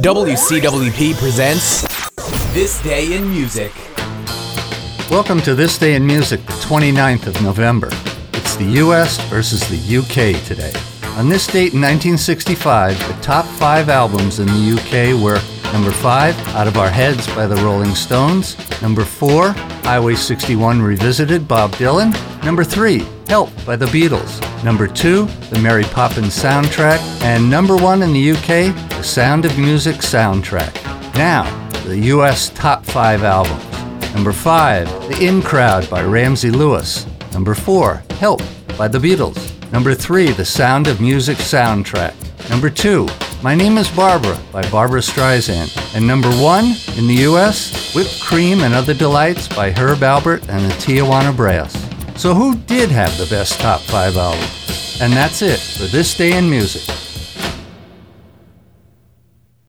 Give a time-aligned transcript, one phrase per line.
[0.00, 1.82] WCWP presents
[2.54, 3.70] This Day in Music.
[5.10, 7.90] Welcome to This Day in Music, the 29th of November.
[8.32, 10.72] It's the US versus the UK today.
[11.18, 15.38] On this date in 1965, the top five albums in the UK were
[15.74, 19.50] number five, Out of Our Heads by the Rolling Stones, number four,
[19.84, 25.84] Highway 61 Revisited, Bob Dylan, number three, Help by the Beatles, number two, the Mary
[25.84, 30.72] Poppins soundtrack, and number one in the UK, the Sound of Music soundtrack.
[31.16, 31.42] Now,
[31.86, 34.14] the US top five albums.
[34.14, 37.04] Number five, The In Crowd by Ramsey Lewis.
[37.32, 38.40] Number four, Help
[38.78, 39.60] by the Beatles.
[39.72, 42.14] Number three, The Sound of Music soundtrack.
[42.48, 43.08] Number two,
[43.42, 45.96] My Name is Barbra by Barbra Streisand.
[45.96, 50.64] And number one in the US, Whipped Cream and Other Delights by Herb Alpert and
[50.64, 51.72] the Tijuana Brass.
[52.14, 54.48] So who did have the best top five album?
[55.00, 57.01] And that's it for this day in music.